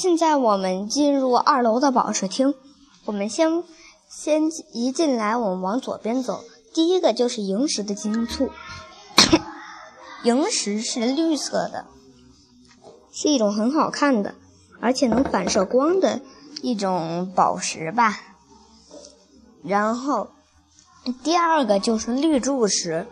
[0.00, 2.54] 现在我们进入二楼的宝石厅。
[3.04, 3.62] 我们先
[4.08, 6.42] 先一进来，我们往左边走。
[6.72, 8.48] 第一个就是萤石的晶簇。
[10.24, 11.84] 萤石是绿色的，
[13.12, 14.36] 是一种很好看的，
[14.80, 16.22] 而且能反射光的
[16.62, 18.18] 一种宝石吧。
[19.62, 20.30] 然后
[21.22, 23.06] 第二个就是绿柱石。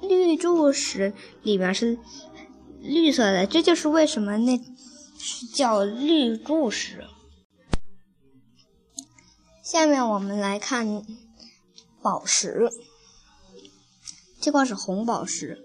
[0.00, 1.14] 绿柱石
[1.44, 1.96] 里面是
[2.80, 4.60] 绿色的，这就是为什么那
[5.54, 7.04] 叫绿柱石。
[9.62, 11.02] 下面我们来看
[12.00, 12.70] 宝石，
[14.40, 15.62] 这块是红宝石。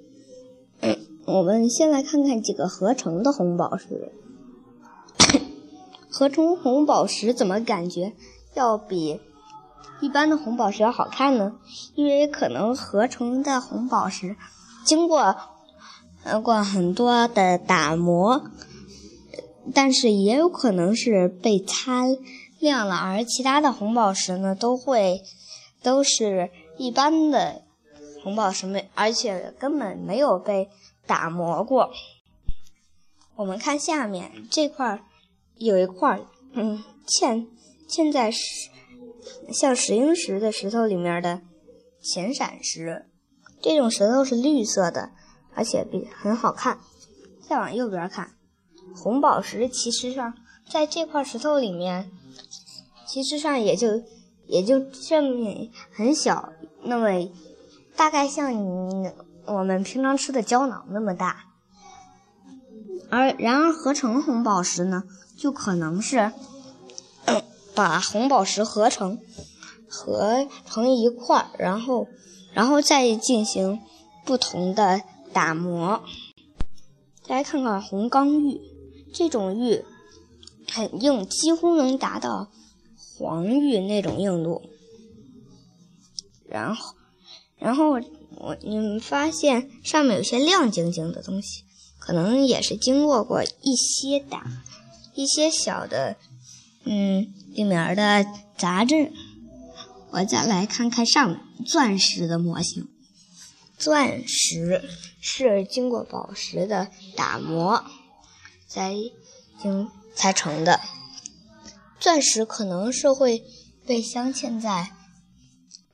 [1.28, 4.12] 我们先来看看几个合成的红宝石。
[6.10, 8.14] 合成红宝石怎么感觉
[8.56, 9.22] 要比？
[10.02, 11.60] 一般的红宝石要好看呢，
[11.94, 14.36] 因为可能合成的红宝石
[14.84, 15.38] 经过
[16.24, 18.50] 呃过很多的打磨，
[19.74, 22.04] 但是也有可能是被擦
[22.60, 25.22] 亮了，而其他的红宝石呢都会
[25.82, 27.64] 都是一般的
[28.24, 30.70] 红宝石，没而且根本没有被
[31.06, 31.92] 打磨过。
[33.36, 35.02] 我们看下面这块
[35.56, 36.22] 有一块，
[36.54, 37.48] 嗯，嵌
[37.90, 38.70] 嵌在石。
[39.54, 41.42] 像石英石的石头里面的
[42.02, 43.06] 浅闪石，
[43.62, 45.12] 这种石头是绿色的，
[45.54, 46.80] 而且比很好看。
[47.48, 48.32] 再往右边看，
[48.96, 50.34] 红宝石其实上
[50.70, 52.12] 在这块石头里面，
[53.08, 54.04] 其实上也就
[54.48, 56.54] 也就这么很小，
[56.84, 57.30] 那么
[57.96, 59.12] 大概像你
[59.46, 61.46] 我们平常吃的胶囊那么大。
[63.10, 65.04] 而然而合成红宝石呢，
[65.38, 66.32] 就可能是。
[67.74, 69.18] 把红宝石合成
[69.88, 72.06] 合成一块，然后
[72.54, 73.80] 然后再进行
[74.26, 76.04] 不同的打磨。
[77.24, 78.60] 再来看看红刚玉，
[79.14, 79.84] 这种玉
[80.72, 82.52] 很硬，几乎能达到
[82.96, 84.62] 黄玉那种硬度。
[86.48, 86.96] 然后
[87.58, 88.02] 然后我
[88.38, 91.64] 我你们发现上面有些亮晶晶的东西，
[92.00, 94.46] 可能也是经过过一些打
[95.14, 96.18] 一些小的。
[96.84, 98.26] 嗯，里面的
[98.58, 99.14] 杂质，
[100.10, 102.88] 我再来看看上钻石的模型。
[103.78, 104.82] 钻石
[105.22, 107.86] 是经过宝石的打磨，
[108.72, 108.96] 才
[109.62, 110.80] 经才成的。
[112.00, 113.44] 钻石可能是会
[113.86, 114.92] 被镶嵌在，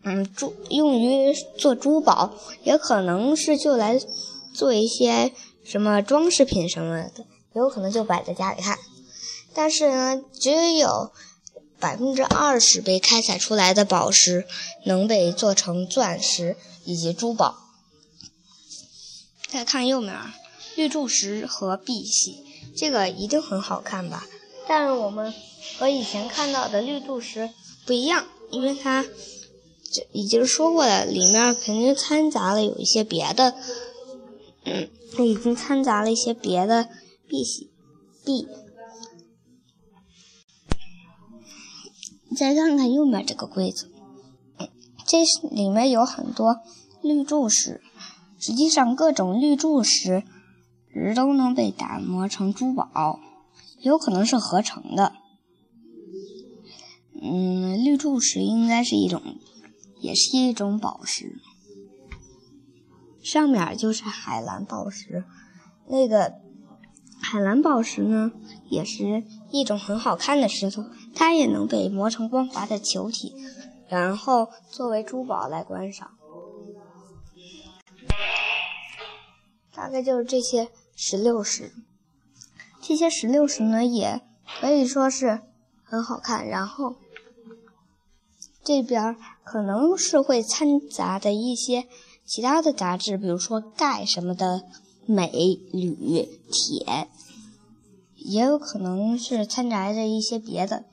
[0.03, 2.33] 嗯，珠用于做珠宝，
[2.63, 3.99] 也可能是就来
[4.53, 5.33] 做一些
[5.65, 8.77] 什么装饰品什么的，也有可能就摆在家里看。
[9.53, 11.11] 但是呢，只有
[11.79, 14.47] 百分之二十被开采出来的宝石
[14.85, 16.55] 能被做成钻石
[16.85, 17.57] 以及珠宝。
[19.49, 20.15] 再看右面，
[20.75, 22.45] 绿柱石和碧玺，
[22.75, 24.25] 这个一定很好看吧？
[24.67, 25.33] 但是我们
[25.79, 27.49] 和以前看到的绿柱石
[27.85, 29.05] 不一样，因为它
[29.91, 33.55] 这已经说过了，里面肯定掺杂了有一些别的，
[34.65, 34.89] 嗯，
[35.19, 36.89] 已经掺杂了一些别的
[37.27, 37.71] 碧玺
[38.25, 38.47] 碧。
[42.37, 43.89] 再看看右面这个柜子，
[45.07, 46.57] 这里面有很多
[47.01, 47.81] 绿柱石。
[48.39, 50.23] 实际上，各种绿柱石
[50.97, 53.19] 石都能被打磨成珠宝，
[53.81, 55.13] 有可能是合成的。
[57.21, 59.21] 嗯，绿柱石应该是一种，
[59.99, 61.39] 也是一种宝石。
[63.23, 65.25] 上面就是海蓝宝石，
[65.87, 66.35] 那个
[67.19, 68.31] 海蓝宝石呢，
[68.69, 70.85] 也是一种很好看的石头。
[71.13, 73.33] 它也能被磨成光滑的球体，
[73.89, 76.11] 然后作为珠宝来观赏。
[79.73, 80.69] 大概就是这些
[80.99, 81.71] 石榴石，
[82.81, 84.19] 这些石榴石呢也
[84.59, 85.41] 可以说是
[85.83, 86.47] 很好看。
[86.47, 86.95] 然后
[88.63, 91.87] 这边可能是会掺杂的一些
[92.25, 94.63] 其他的杂质，比如说钙什么的，
[95.05, 95.27] 镁、
[95.71, 97.07] 铝、铁，
[98.15, 100.83] 也有可能是掺杂着一些别的。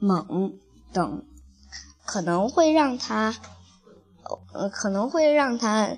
[0.00, 0.52] 锰
[0.92, 1.24] 等
[2.04, 3.36] 可能会让它，
[4.52, 5.96] 呃，可能会让它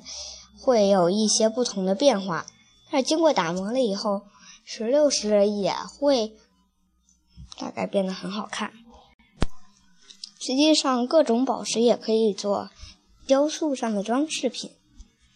[0.59, 2.45] 会有一些不同的变化。
[2.91, 4.23] 但经过打磨了以后，
[4.65, 6.37] 石榴石也会
[7.59, 8.73] 大概变得很好看。
[10.41, 12.71] 实际上，各种宝石也可以做
[13.27, 14.73] 雕塑上的装饰品。